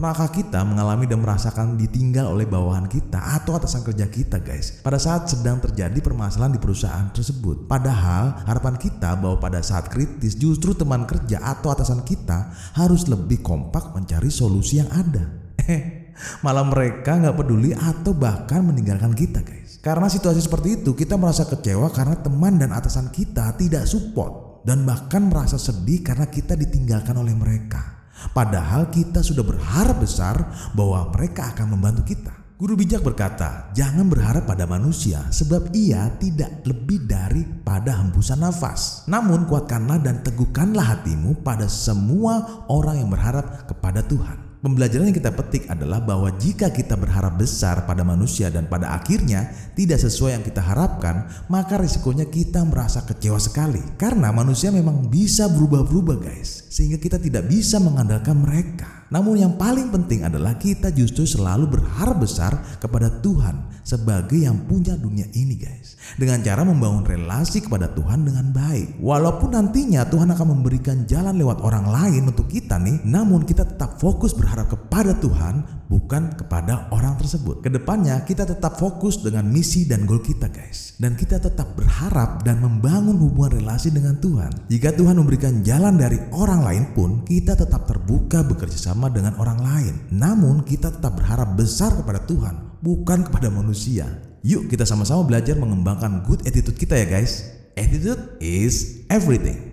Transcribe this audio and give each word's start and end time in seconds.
Pernahkah 0.00 0.32
kita 0.32 0.64
mengalami 0.64 1.04
dan 1.04 1.20
merasakan 1.20 1.76
ditinggal 1.76 2.32
oleh 2.32 2.48
bawahan 2.48 2.88
kita 2.88 3.20
atau 3.20 3.60
atasan 3.60 3.84
kerja 3.84 4.08
kita 4.08 4.40
guys 4.40 4.80
pada 4.80 4.96
saat 4.96 5.28
sedang 5.28 5.60
terjadi 5.60 6.00
permasalahan 6.00 6.56
di 6.56 6.60
perusahaan 6.64 7.12
tersebut? 7.12 7.68
Padahal 7.68 8.32
harapan 8.48 8.80
kita 8.80 9.12
bahwa 9.20 9.36
pada 9.36 9.60
saat 9.60 9.92
kritis 9.92 10.40
justru 10.40 10.72
teman 10.72 11.04
kerja 11.04 11.44
atau 11.44 11.76
atasan 11.76 12.00
kita 12.00 12.48
harus 12.80 13.12
lebih 13.12 13.44
kompak 13.44 13.92
mencari 13.92 14.32
solusi 14.32 14.80
yang 14.80 14.88
ada. 14.88 15.20
Eh, 15.68 16.16
malah 16.40 16.64
mereka 16.64 17.20
nggak 17.20 17.36
peduli 17.36 17.76
atau 17.76 18.16
bahkan 18.16 18.64
meninggalkan 18.64 19.12
kita 19.12 19.44
guys. 19.44 19.84
Karena 19.84 20.08
situasi 20.08 20.40
seperti 20.40 20.80
itu 20.80 20.96
kita 20.96 21.20
merasa 21.20 21.44
kecewa 21.44 21.92
karena 21.92 22.16
teman 22.16 22.56
dan 22.56 22.72
atasan 22.72 23.12
kita 23.12 23.52
tidak 23.60 23.84
support 23.84 24.64
dan 24.64 24.88
bahkan 24.88 25.28
merasa 25.28 25.60
sedih 25.60 26.00
karena 26.00 26.24
kita 26.24 26.56
ditinggalkan 26.56 27.20
oleh 27.20 27.36
mereka. 27.36 27.99
Padahal 28.30 28.92
kita 28.92 29.24
sudah 29.24 29.42
berharap 29.42 30.00
besar 30.00 30.36
bahwa 30.76 31.08
mereka 31.14 31.52
akan 31.52 31.76
membantu 31.76 32.12
kita. 32.14 32.32
Guru 32.60 32.76
bijak 32.76 33.00
berkata, 33.00 33.72
"Jangan 33.72 34.04
berharap 34.12 34.44
pada 34.44 34.68
manusia, 34.68 35.24
sebab 35.32 35.72
ia 35.72 36.12
tidak 36.20 36.60
lebih 36.68 37.08
daripada 37.08 37.96
hembusan 38.04 38.44
nafas. 38.44 39.08
Namun, 39.08 39.48
kuatkanlah 39.48 39.96
dan 40.04 40.20
teguhkanlah 40.20 41.00
hatimu 41.00 41.40
pada 41.40 41.64
semua 41.64 42.64
orang 42.68 43.00
yang 43.00 43.08
berharap 43.08 43.64
kepada 43.64 44.04
Tuhan." 44.04 44.49
Pembelajaran 44.60 45.08
yang 45.08 45.16
kita 45.16 45.32
petik 45.32 45.64
adalah 45.72 46.04
bahwa 46.04 46.28
jika 46.36 46.68
kita 46.68 46.92
berharap 46.92 47.40
besar 47.40 47.88
pada 47.88 48.04
manusia 48.04 48.52
dan 48.52 48.68
pada 48.68 48.92
akhirnya 48.92 49.48
tidak 49.72 49.96
sesuai 50.04 50.36
yang 50.36 50.44
kita 50.44 50.60
harapkan, 50.60 51.32
maka 51.48 51.80
risikonya 51.80 52.28
kita 52.28 52.60
merasa 52.68 53.00
kecewa 53.08 53.40
sekali. 53.40 53.80
Karena 53.96 54.28
manusia 54.28 54.68
memang 54.68 55.08
bisa 55.08 55.48
berubah-berubah 55.48 56.20
guys, 56.20 56.68
sehingga 56.68 57.00
kita 57.00 57.16
tidak 57.16 57.48
bisa 57.48 57.80
mengandalkan 57.80 58.36
mereka. 58.36 58.99
Namun 59.10 59.42
yang 59.42 59.58
paling 59.58 59.90
penting 59.90 60.22
adalah 60.22 60.54
kita 60.54 60.94
justru 60.94 61.26
selalu 61.26 61.66
berharap 61.78 62.22
besar 62.22 62.54
kepada 62.78 63.10
Tuhan 63.18 63.82
sebagai 63.82 64.38
yang 64.38 64.70
punya 64.70 64.94
dunia 64.94 65.26
ini 65.34 65.58
guys. 65.58 65.98
Dengan 66.14 66.42
cara 66.46 66.62
membangun 66.62 67.02
relasi 67.02 67.62
kepada 67.62 67.90
Tuhan 67.90 68.22
dengan 68.22 68.54
baik. 68.54 69.02
Walaupun 69.02 69.54
nantinya 69.54 70.06
Tuhan 70.06 70.30
akan 70.30 70.46
memberikan 70.58 71.06
jalan 71.10 71.34
lewat 71.38 71.58
orang 71.62 71.90
lain 71.90 72.30
untuk 72.30 72.46
kita 72.46 72.78
nih, 72.78 73.02
namun 73.02 73.42
kita 73.42 73.66
tetap 73.66 73.98
fokus 73.98 74.30
berharap 74.30 74.70
kepada 74.70 75.18
Tuhan 75.18 75.69
bukan 75.90 76.38
kepada 76.38 76.86
orang 76.94 77.18
tersebut. 77.18 77.66
Ke 77.66 77.68
depannya 77.68 78.22
kita 78.22 78.46
tetap 78.46 78.78
fokus 78.78 79.18
dengan 79.18 79.50
misi 79.50 79.90
dan 79.90 80.06
goal 80.06 80.22
kita 80.22 80.46
guys. 80.46 80.94
Dan 81.02 81.18
kita 81.18 81.42
tetap 81.42 81.74
berharap 81.74 82.46
dan 82.46 82.62
membangun 82.62 83.18
hubungan 83.18 83.58
relasi 83.58 83.90
dengan 83.90 84.22
Tuhan. 84.22 84.70
Jika 84.70 84.94
Tuhan 84.94 85.18
memberikan 85.18 85.66
jalan 85.66 85.98
dari 85.98 86.22
orang 86.30 86.62
lain 86.62 86.84
pun, 86.94 87.26
kita 87.26 87.58
tetap 87.58 87.90
terbuka 87.90 88.46
bekerja 88.46 88.78
sama 88.78 89.10
dengan 89.10 89.34
orang 89.42 89.58
lain. 89.58 89.94
Namun 90.14 90.62
kita 90.62 90.94
tetap 90.94 91.18
berharap 91.18 91.58
besar 91.58 91.90
kepada 91.98 92.22
Tuhan, 92.22 92.78
bukan 92.78 93.26
kepada 93.26 93.50
manusia. 93.50 94.06
Yuk 94.40 94.72
kita 94.72 94.88
sama-sama 94.88 95.26
belajar 95.26 95.58
mengembangkan 95.58 96.24
good 96.24 96.40
attitude 96.46 96.78
kita 96.78 96.96
ya 96.96 97.04
guys. 97.10 97.44
Attitude 97.76 98.40
is 98.40 99.04
everything. 99.12 99.69